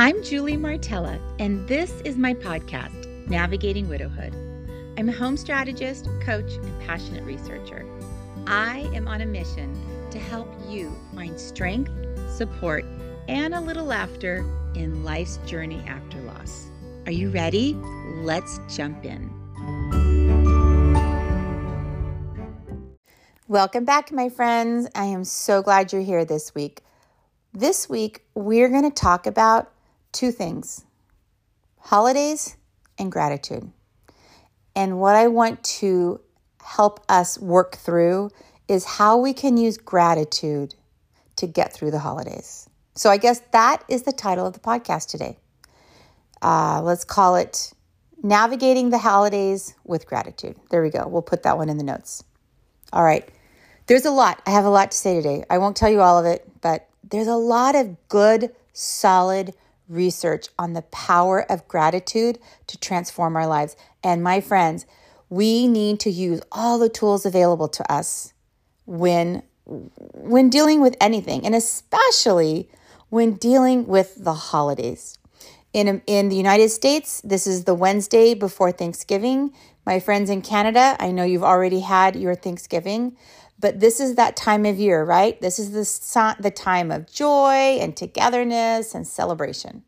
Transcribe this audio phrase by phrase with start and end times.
[0.00, 4.32] I'm Julie Martella, and this is my podcast, Navigating Widowhood.
[4.96, 7.84] I'm a home strategist, coach, and passionate researcher.
[8.46, 9.78] I am on a mission
[10.10, 11.92] to help you find strength,
[12.34, 12.86] support,
[13.28, 14.38] and a little laughter
[14.74, 16.64] in life's journey after loss.
[17.04, 17.74] Are you ready?
[18.22, 19.28] Let's jump in.
[23.48, 24.88] Welcome back, my friends.
[24.94, 26.80] I am so glad you're here this week.
[27.52, 29.70] This week, we're going to talk about
[30.12, 30.84] two things
[31.78, 32.56] holidays
[32.98, 33.70] and gratitude.
[34.76, 36.20] And what I want to
[36.62, 38.30] help us work through
[38.68, 40.74] is how we can use gratitude
[41.36, 42.68] to get through the holidays.
[42.94, 45.38] So I guess that is the title of the podcast today.
[46.42, 47.72] Uh, let's call it
[48.22, 50.56] Navigating the Holidays with Gratitude.
[50.70, 51.06] There we go.
[51.08, 52.22] We'll put that one in the notes.
[52.92, 53.28] All right.
[53.86, 54.40] There's a lot.
[54.46, 55.44] I have a lot to say today.
[55.50, 59.54] I won't tell you all of it, but there's a lot of good, solid
[59.90, 62.38] research on the power of gratitude
[62.68, 63.76] to transform our lives.
[64.02, 64.86] And my friends,
[65.28, 68.32] we need to use all the tools available to us
[68.86, 72.68] when when dealing with anything, and especially
[73.08, 75.18] when dealing with the holidays.
[75.72, 79.52] In, in the United States, this is the Wednesday before Thanksgiving.
[79.86, 83.16] My friends in Canada, I know you've already had your Thanksgiving,
[83.60, 85.38] but this is that time of year, right?
[85.40, 89.84] This is the, the time of joy and togetherness and celebration.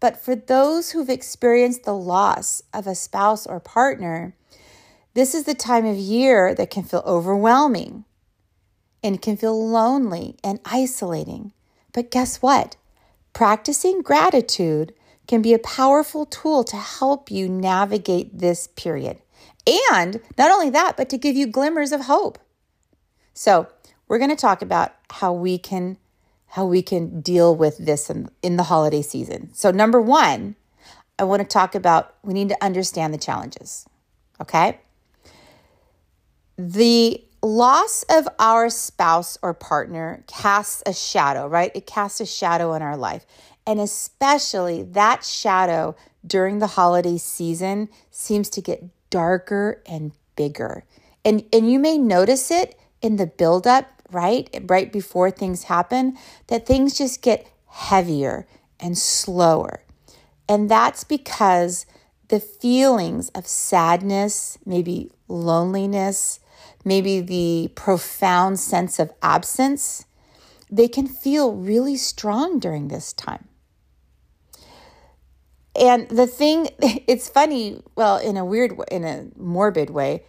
[0.00, 4.34] But for those who've experienced the loss of a spouse or partner,
[5.12, 8.04] this is the time of year that can feel overwhelming
[9.02, 11.52] and can feel lonely and isolating.
[11.92, 12.76] But guess what?
[13.34, 14.94] Practicing gratitude
[15.26, 19.18] can be a powerful tool to help you navigate this period.
[19.92, 22.38] And not only that, but to give you glimmers of hope.
[23.34, 23.68] So,
[24.08, 25.98] we're going to talk about how we can
[26.54, 29.52] how we can deal with this in, in the holiday season.
[29.52, 30.54] So, number 1,
[31.18, 33.86] I want to talk about we need to understand the challenges.
[34.40, 34.78] Okay?
[36.56, 41.72] The loss of our spouse or partner casts a shadow, right?
[41.74, 43.26] It casts a shadow on our life.
[43.66, 45.96] And especially that shadow
[46.26, 50.84] during the holiday season seems to get darker and bigger.
[51.24, 54.48] And, and you may notice it in the buildup, right?
[54.64, 56.16] Right before things happen,
[56.46, 58.46] that things just get heavier
[58.80, 59.82] and slower.
[60.48, 61.84] And that's because
[62.28, 66.40] the feelings of sadness, maybe loneliness,
[66.82, 70.06] maybe the profound sense of absence,
[70.70, 73.48] they can feel really strong during this time.
[75.78, 80.22] And the thing, it's funny, well, in a weird in a morbid way,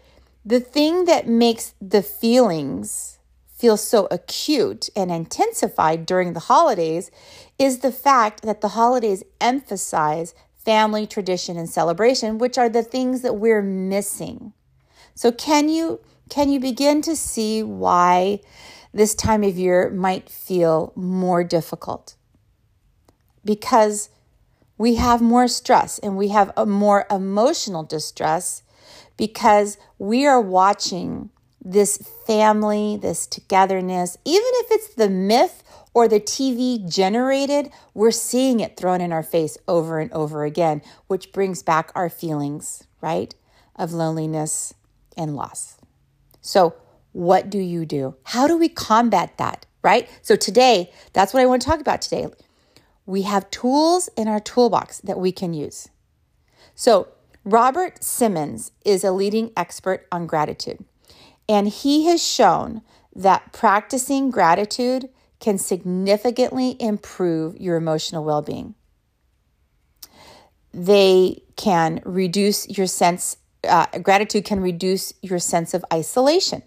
[0.45, 3.17] the thing that makes the feelings
[3.47, 7.09] feel so acute and intensified during the holidays
[7.57, 13.21] is the fact that the holidays emphasize family tradition and celebration, which are the things
[13.21, 14.53] that we're missing.
[15.15, 18.39] So can you can you begin to see why
[18.93, 22.15] this time of year might feel more difficult?
[23.43, 24.09] Because
[24.77, 28.63] we have more stress and we have a more emotional distress
[29.17, 31.29] because we are watching
[31.63, 38.59] this family, this togetherness, even if it's the myth or the TV generated, we're seeing
[38.59, 43.33] it thrown in our face over and over again, which brings back our feelings, right,
[43.75, 44.73] of loneliness
[45.17, 45.77] and loss.
[46.41, 46.75] So,
[47.13, 48.15] what do you do?
[48.23, 50.07] How do we combat that, right?
[50.21, 52.27] So, today, that's what I want to talk about today.
[53.05, 55.87] We have tools in our toolbox that we can use.
[56.75, 57.07] So,
[57.47, 60.83] Robert Emmons is a leading expert on gratitude,
[61.47, 62.81] and he has shown
[63.15, 68.73] that practicing gratitude can significantly improve your emotional well being.
[70.73, 76.63] They can reduce your sense, uh, gratitude can reduce your sense of isolation.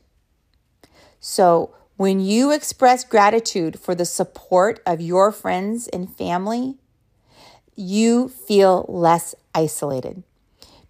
[1.19, 6.77] So, when you express gratitude for the support of your friends and family,
[7.75, 10.23] you feel less isolated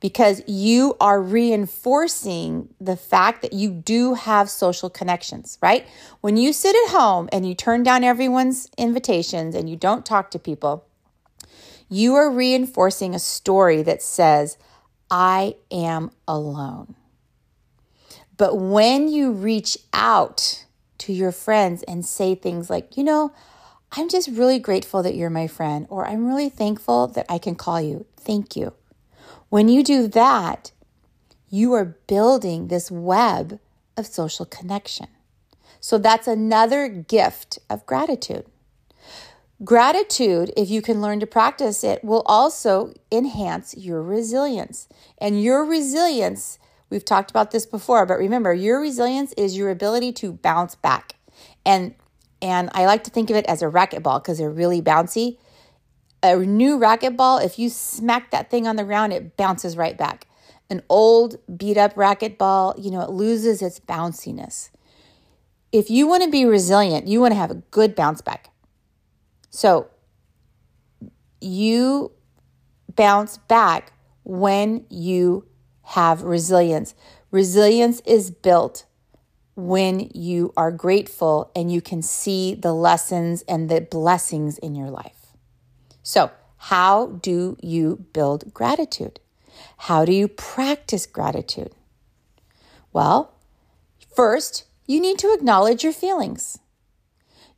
[0.00, 5.86] because you are reinforcing the fact that you do have social connections, right?
[6.20, 10.30] When you sit at home and you turn down everyone's invitations and you don't talk
[10.30, 10.86] to people,
[11.88, 14.58] you are reinforcing a story that says,
[15.10, 16.94] I am alone.
[18.36, 20.64] But when you reach out
[20.98, 23.32] to your friends and say things like, you know,
[23.92, 27.54] I'm just really grateful that you're my friend, or I'm really thankful that I can
[27.54, 28.04] call you.
[28.16, 28.74] Thank you.
[29.48, 30.72] When you do that,
[31.48, 33.60] you are building this web
[33.96, 35.08] of social connection.
[35.80, 38.46] So that's another gift of gratitude.
[39.64, 44.88] Gratitude, if you can learn to practice it, will also enhance your resilience.
[45.18, 46.58] And your resilience,
[46.90, 51.14] we've talked about this before, but remember, your resilience is your ability to bounce back.
[51.64, 51.94] And
[52.40, 55.38] and I like to think of it as a racquetball because they're really bouncy.
[56.22, 60.26] A new racquetball, if you smack that thing on the ground, it bounces right back.
[60.70, 64.70] An old beat up racquetball, you know, it loses its bounciness.
[65.70, 68.50] If you want to be resilient, you want to have a good bounce back.
[69.50, 69.88] So
[71.40, 72.12] you
[72.96, 73.92] bounce back
[74.24, 75.46] when you
[75.82, 76.94] have resilience.
[77.30, 78.84] Resilience is built
[79.54, 84.90] when you are grateful and you can see the lessons and the blessings in your
[84.90, 85.17] life.
[86.08, 89.20] So, how do you build gratitude?
[89.76, 91.74] How do you practice gratitude?
[92.94, 93.34] Well,
[94.16, 96.60] first, you need to acknowledge your feelings.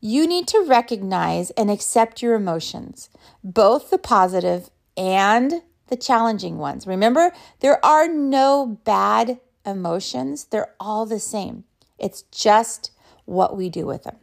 [0.00, 3.08] You need to recognize and accept your emotions,
[3.44, 6.88] both the positive and the challenging ones.
[6.88, 7.30] Remember,
[7.60, 11.62] there are no bad emotions, they're all the same.
[12.00, 12.90] It's just
[13.26, 14.16] what we do with them.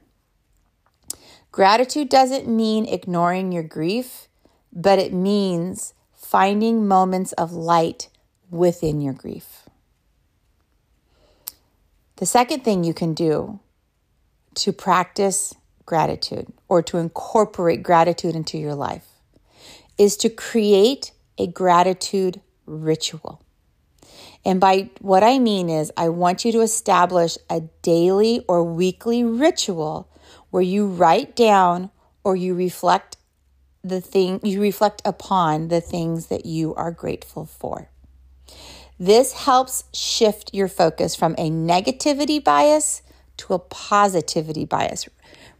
[1.57, 4.27] Gratitude doesn't mean ignoring your grief,
[4.71, 8.09] but it means finding moments of light
[8.51, 9.67] within your grief.
[12.17, 13.59] The second thing you can do
[14.53, 15.55] to practice
[15.87, 19.07] gratitude or to incorporate gratitude into your life
[19.97, 23.41] is to create a gratitude ritual.
[24.45, 29.23] And by what I mean is, I want you to establish a daily or weekly
[29.23, 30.07] ritual
[30.57, 31.91] where you write down
[32.23, 33.15] or you reflect
[33.83, 37.91] the thing, you reflect upon the things that you are grateful for.
[38.97, 43.03] This helps shift your focus from a negativity bias
[43.37, 45.07] to a positivity bias.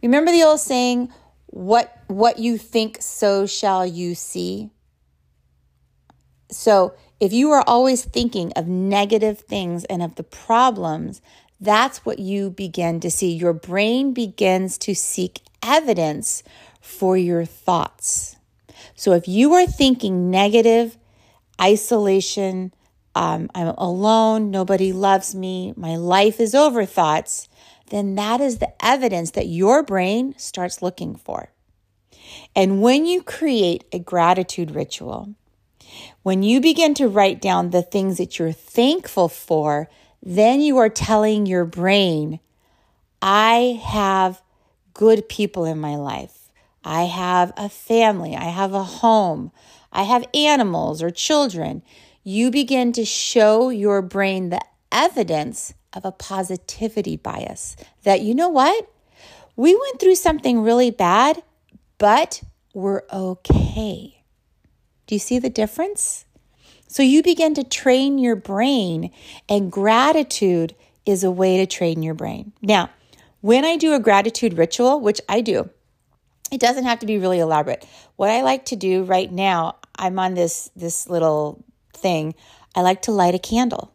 [0.02, 1.12] Remember the old saying,
[1.46, 4.70] what what you think so shall you see?
[6.50, 11.22] So, if you are always thinking of negative things and of the problems,
[11.60, 13.32] that's what you begin to see.
[13.32, 16.42] Your brain begins to seek evidence
[16.80, 18.36] for your thoughts.
[18.94, 20.96] So, if you are thinking negative,
[21.60, 22.72] isolation,
[23.14, 27.48] um, I'm alone, nobody loves me, my life is over thoughts,
[27.90, 31.50] then that is the evidence that your brain starts looking for.
[32.54, 35.34] And when you create a gratitude ritual,
[36.22, 39.88] when you begin to write down the things that you're thankful for,
[40.28, 42.38] then you are telling your brain,
[43.22, 44.42] I have
[44.92, 46.50] good people in my life.
[46.84, 48.36] I have a family.
[48.36, 49.52] I have a home.
[49.90, 51.82] I have animals or children.
[52.24, 54.60] You begin to show your brain the
[54.92, 58.86] evidence of a positivity bias that, you know what?
[59.56, 61.42] We went through something really bad,
[61.96, 62.42] but
[62.74, 64.24] we're okay.
[65.06, 66.26] Do you see the difference?
[66.88, 69.12] So you begin to train your brain,
[69.48, 70.74] and gratitude
[71.06, 72.52] is a way to train your brain.
[72.60, 72.90] Now,
[73.40, 75.70] when I do a gratitude ritual, which I do,
[76.50, 77.86] it doesn't have to be really elaborate.
[78.16, 82.34] What I like to do right now, I'm on this this little thing.
[82.74, 83.92] I like to light a candle.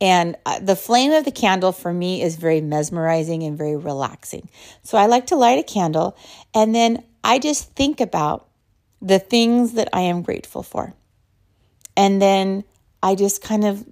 [0.00, 4.48] And uh, the flame of the candle for me is very mesmerizing and very relaxing.
[4.82, 6.16] So I like to light a candle
[6.52, 8.48] and then I just think about
[9.00, 10.94] the things that I am grateful for.
[11.96, 12.64] And then
[13.02, 13.84] I just kind of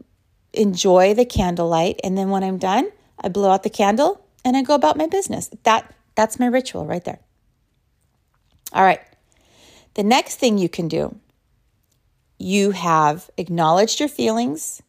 [0.52, 2.00] enjoy the candlelight.
[2.02, 5.06] And then when I'm done, I blow out the candle and I go about my
[5.06, 5.50] business.
[5.64, 7.20] That that's my ritual right there.
[8.72, 9.00] All right.
[9.94, 11.16] The next thing you can do,
[12.38, 14.82] you have acknowledged your feelings,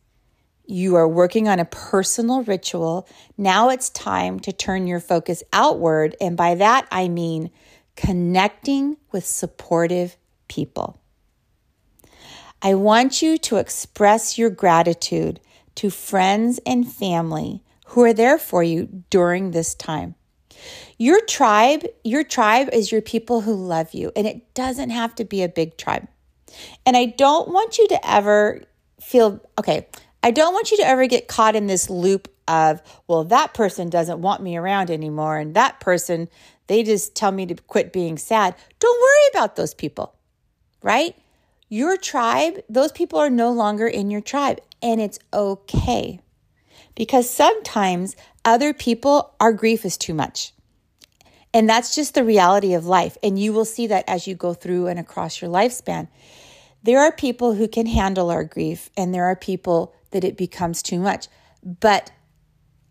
[0.65, 3.07] you are working on a personal ritual.
[3.37, 6.15] Now it's time to turn your focus outward.
[6.21, 7.49] And by that, I mean
[7.95, 10.15] connecting with supportive
[10.47, 11.00] people.
[12.61, 15.39] I want you to express your gratitude
[15.75, 20.15] to friends and family who are there for you during this time.
[20.97, 25.25] Your tribe, your tribe is your people who love you, and it doesn't have to
[25.25, 26.07] be a big tribe.
[26.85, 28.61] And I don't want you to ever
[28.99, 29.87] feel okay.
[30.21, 33.89] I don't want you to ever get caught in this loop of, well, that person
[33.89, 36.29] doesn't want me around anymore, and that person,
[36.67, 38.55] they just tell me to quit being sad.
[38.77, 40.13] Don't worry about those people,
[40.83, 41.15] right?
[41.73, 46.19] Your tribe, those people are no longer in your tribe, and it's okay.
[46.95, 50.51] Because sometimes other people, our grief is too much.
[51.53, 53.17] And that's just the reality of life.
[53.23, 56.09] And you will see that as you go through and across your lifespan.
[56.83, 60.83] There are people who can handle our grief, and there are people that it becomes
[60.83, 61.29] too much.
[61.63, 62.11] But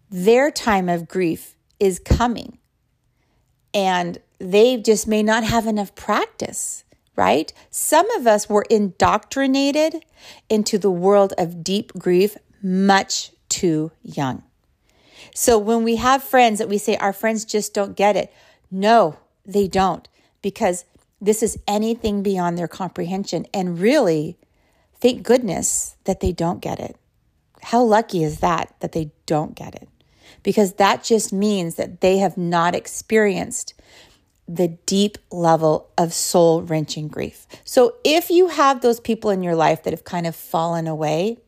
[0.08, 2.56] their time of grief is coming.
[3.74, 6.84] And they just may not have enough practice,
[7.16, 7.52] right?
[7.70, 10.04] Some of us were indoctrinated
[10.48, 14.42] into the world of deep grief much too young.
[15.34, 18.32] So when we have friends that we say our friends just don't get it,
[18.70, 20.08] no, they don't,
[20.42, 20.84] because
[21.20, 23.46] this is anything beyond their comprehension.
[23.52, 24.38] And really,
[25.00, 26.96] thank goodness that they don't get it.
[27.62, 29.88] How lucky is that, that they don't get it?
[30.42, 33.74] Because that just means that they have not experienced
[34.52, 37.46] the deep level of soul wrenching grief.
[37.64, 41.38] So if you have those people in your life that have kind of fallen away,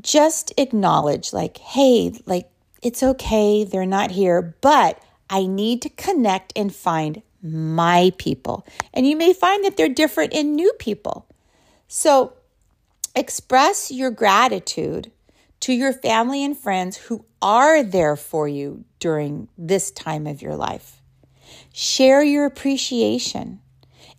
[0.00, 2.50] just acknowledge, like, hey, like,
[2.82, 8.66] it's okay, they're not here, but I need to connect and find my people.
[8.92, 11.26] And you may find that they're different in new people.
[11.86, 12.32] So
[13.14, 15.12] express your gratitude
[15.60, 20.56] to your family and friends who are there for you during this time of your
[20.56, 20.99] life.
[21.72, 23.60] Share your appreciation.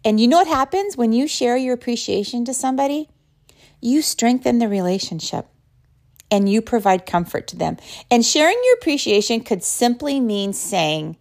[0.03, 3.09] And you know what happens when you share your appreciation to somebody?
[3.81, 5.47] You strengthen the relationship
[6.31, 7.77] and you provide comfort to them.
[8.09, 11.17] And sharing your appreciation could simply mean saying,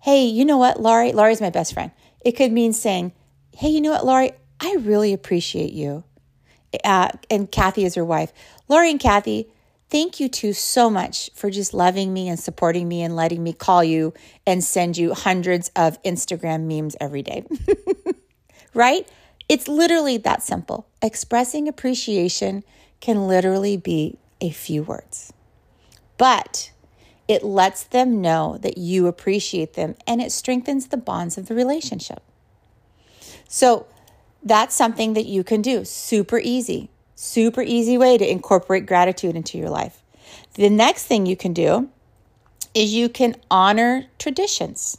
[0.00, 1.12] Hey, you know what, Laurie?
[1.12, 1.90] Laurie's my best friend.
[2.24, 3.12] It could mean saying,
[3.56, 4.32] Hey, you know what, Laurie?
[4.60, 6.04] I really appreciate you.
[6.84, 8.32] Uh, and Kathy is her wife.
[8.68, 9.50] Laurie and Kathy,
[9.92, 13.52] thank you two so much for just loving me and supporting me and letting me
[13.52, 14.14] call you
[14.46, 17.44] and send you hundreds of Instagram memes every day.
[18.74, 19.06] right?
[19.50, 20.88] It's literally that simple.
[21.02, 22.64] Expressing appreciation
[23.00, 25.30] can literally be a few words.
[26.16, 26.72] But
[27.28, 31.54] it lets them know that you appreciate them and it strengthens the bonds of the
[31.54, 32.22] relationship.
[33.46, 33.86] So
[34.42, 35.84] that's something that you can do.
[35.84, 36.88] Super easy,
[37.22, 40.02] super easy way to incorporate gratitude into your life.
[40.54, 41.88] The next thing you can do
[42.74, 44.98] is you can honor traditions.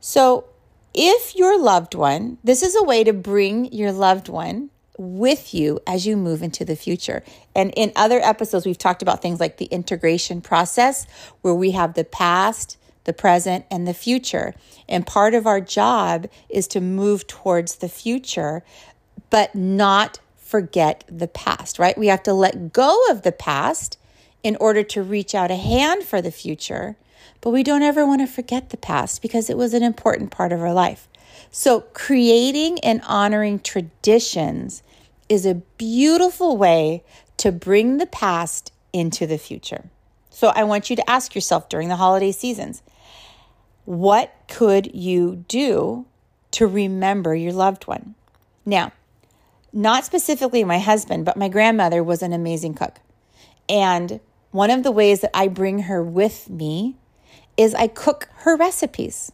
[0.00, 0.46] So
[0.92, 5.78] if your loved one, this is a way to bring your loved one with you
[5.86, 7.22] as you move into the future.
[7.54, 11.06] And in other episodes, we've talked about things like the integration process,
[11.40, 14.54] where we have the past, the present, and the future.
[14.88, 18.64] And part of our job is to move towards the future,
[19.30, 20.18] but not
[20.52, 21.96] forget the past, right?
[21.96, 23.96] We have to let go of the past
[24.42, 26.94] in order to reach out a hand for the future.
[27.40, 30.52] But we don't ever want to forget the past because it was an important part
[30.52, 31.08] of our life.
[31.50, 34.82] So, creating and honoring traditions
[35.26, 37.02] is a beautiful way
[37.38, 39.84] to bring the past into the future.
[40.28, 42.82] So, I want you to ask yourself during the holiday seasons
[43.86, 46.04] what could you do
[46.50, 48.16] to remember your loved one?
[48.66, 48.92] Now,
[49.72, 53.00] not specifically my husband, but my grandmother was an amazing cook.
[53.68, 56.96] And one of the ways that I bring her with me
[57.56, 59.32] is I cook her recipes.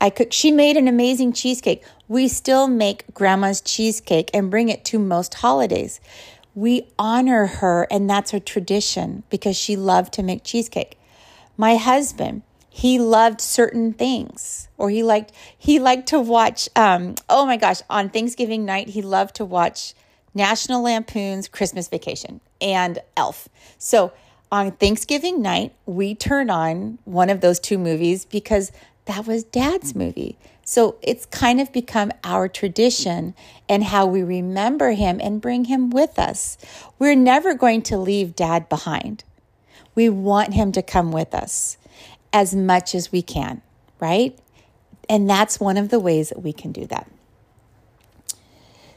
[0.00, 1.84] I cook, she made an amazing cheesecake.
[2.08, 6.00] We still make grandma's cheesecake and bring it to most holidays.
[6.54, 10.98] We honor her, and that's a tradition because she loved to make cheesecake.
[11.56, 12.42] My husband,
[12.74, 17.80] he loved certain things or he liked he liked to watch um oh my gosh
[17.90, 19.94] on thanksgiving night he loved to watch
[20.34, 23.48] national lampoon's christmas vacation and elf
[23.78, 24.12] so
[24.50, 28.72] on thanksgiving night we turn on one of those two movies because
[29.06, 30.38] that was dad's movie.
[30.64, 33.34] So it's kind of become our tradition
[33.68, 36.56] and how we remember him and bring him with us.
[36.98, 39.24] We're never going to leave dad behind.
[39.94, 41.76] We want him to come with us
[42.32, 43.62] as much as we can,
[44.00, 44.38] right?
[45.08, 47.10] And that's one of the ways that we can do that.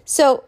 [0.06, 0.44] So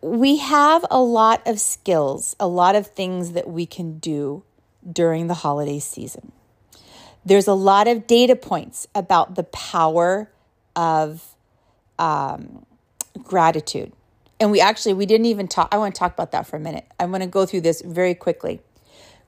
[0.00, 4.44] we have a lot of skills, a lot of things that we can do
[4.90, 6.32] during the holiday season.
[7.24, 10.30] There's a lot of data points about the power
[10.76, 11.34] of
[11.98, 12.64] um,
[13.22, 13.92] gratitude.
[14.40, 16.60] And we actually, we didn't even talk, I want to talk about that for a
[16.60, 16.86] minute.
[17.00, 18.60] I want to go through this very quickly.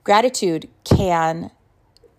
[0.04, 1.50] Gratitude can,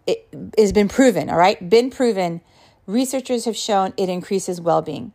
[0.07, 0.27] it
[0.57, 1.69] has been proven, all right?
[1.69, 2.41] Been proven.
[2.85, 5.13] Researchers have shown it increases well being.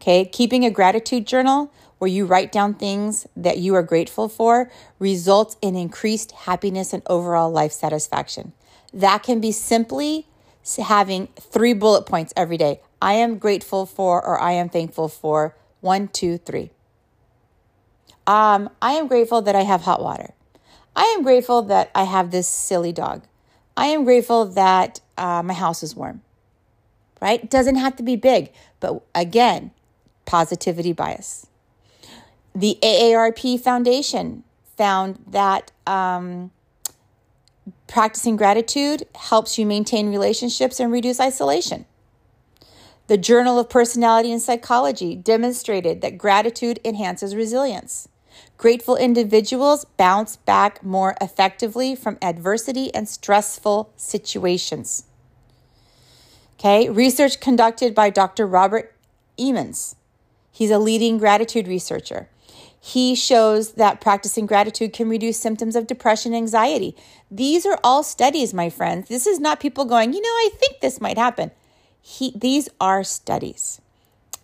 [0.00, 4.70] Okay, keeping a gratitude journal where you write down things that you are grateful for
[4.98, 8.52] results in increased happiness and overall life satisfaction.
[8.92, 10.26] That can be simply
[10.76, 12.80] having three bullet points every day.
[13.00, 16.70] I am grateful for, or I am thankful for one, two, three.
[18.26, 20.34] Um, I am grateful that I have hot water.
[20.96, 23.22] I am grateful that I have this silly dog.
[23.76, 26.22] I am grateful that uh, my house is warm.
[27.20, 27.48] Right?
[27.48, 29.70] Doesn't have to be big, but again,
[30.26, 31.46] positivity bias.
[32.54, 34.44] The AARP Foundation
[34.76, 36.50] found that um,
[37.86, 41.86] practicing gratitude helps you maintain relationships and reduce isolation.
[43.06, 48.08] The Journal of Personality and Psychology demonstrated that gratitude enhances resilience.
[48.56, 55.04] Grateful individuals bounce back more effectively from adversity and stressful situations.
[56.58, 58.46] Okay, research conducted by Dr.
[58.46, 58.94] Robert
[59.38, 59.96] Emmons.
[60.50, 62.28] He's a leading gratitude researcher.
[62.80, 66.94] He shows that practicing gratitude can reduce symptoms of depression and anxiety.
[67.30, 69.08] These are all studies, my friends.
[69.08, 71.50] This is not people going, you know, I think this might happen.
[72.00, 73.80] He, these are studies.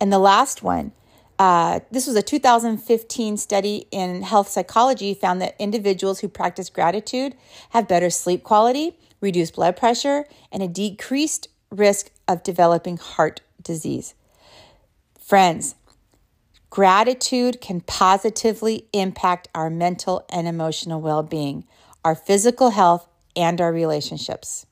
[0.01, 0.93] And the last one,
[1.41, 7.35] uh, this was a 2015 study in health psychology, found that individuals who practice gratitude
[7.71, 14.13] have better sleep quality, reduced blood pressure, and a decreased risk of developing heart disease.
[15.19, 15.77] Friends,
[16.69, 21.65] gratitude can positively impact our mental and emotional well being,
[22.05, 24.67] our physical health, and our relationships.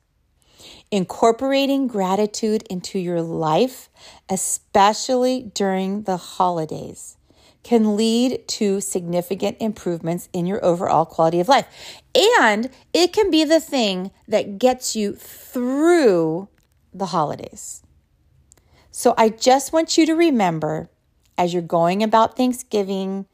[0.91, 3.89] Incorporating gratitude into your life,
[4.29, 7.17] especially during the holidays,
[7.63, 11.67] can lead to significant improvements in your overall quality of life.
[12.43, 16.49] And it can be the thing that gets you through
[16.95, 17.83] the holidays.
[18.91, 20.89] So I just want you to remember
[21.37, 23.27] as you're going about Thanksgiving,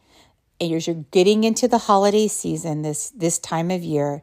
[0.60, 4.22] and as you're getting into the holiday season this, this time of year,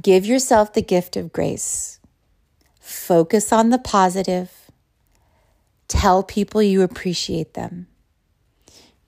[0.00, 1.98] Give yourself the gift of grace.
[2.78, 4.70] Focus on the positive.
[5.88, 7.88] Tell people you appreciate them.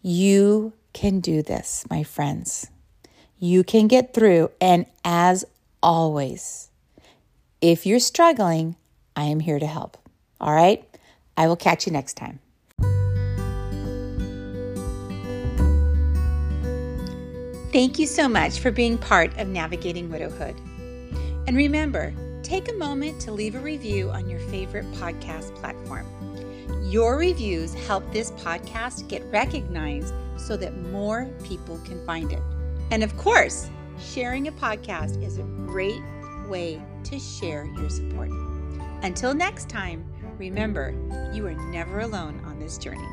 [0.02, 2.68] You can do this, my friends.
[3.38, 4.50] You can get through.
[4.60, 5.44] And as
[5.82, 6.70] always,
[7.60, 8.76] if you're struggling,
[9.14, 9.96] I am here to help.
[10.40, 10.84] All right?
[11.36, 12.40] I will catch you next time.
[17.70, 20.56] Thank you so much for being part of Navigating Widowhood.
[21.50, 22.14] And remember,
[22.44, 26.06] take a moment to leave a review on your favorite podcast platform.
[26.88, 32.40] Your reviews help this podcast get recognized so that more people can find it.
[32.92, 36.00] And of course, sharing a podcast is a great
[36.46, 38.30] way to share your support.
[39.02, 40.04] Until next time,
[40.38, 40.94] remember,
[41.34, 43.08] you are never alone on this journey.